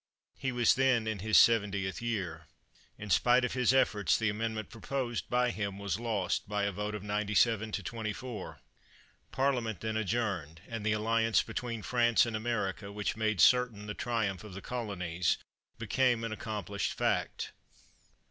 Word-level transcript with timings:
He 0.35 0.51
was 0.51 0.73
then 0.73 1.05
in 1.05 1.19
his 1.19 1.37
seventieth 1.37 2.01
year. 2.01 2.47
In 2.97 3.11
spite 3.11 3.45
of 3.45 3.53
bis 3.53 3.71
efforts, 3.71 4.17
the 4.17 4.29
amendment 4.29 4.71
proposed 4.71 5.29
by 5.29 5.51
him 5.51 5.77
was 5.77 5.99
lost 5.99 6.49
by 6.49 6.63
a 6.63 6.71
vote 6.71 6.95
of 6.95 7.03
97 7.03 7.71
to 7.71 7.83
24. 7.83 8.61
Parliament 9.31 9.81
then 9.81 9.95
adjourned, 9.95 10.61
and 10.67 10.83
the 10.83 10.93
alliance 10.93 11.43
between 11.43 11.83
France 11.83 12.25
and 12.25 12.35
America, 12.35 12.91
which 12.91 13.15
made 13.15 13.39
certain 13.39 13.85
the 13.85 13.93
triumph 13.93 14.43
of 14.43 14.55
the 14.55 14.59
Colonies, 14.63 15.37
became 15.77 16.23
an 16.23 16.31
accomplished 16.33 16.93
fact. 16.93 17.51